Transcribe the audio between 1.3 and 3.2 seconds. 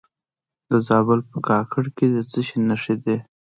په کاکړ کې د څه شي نښې دي؟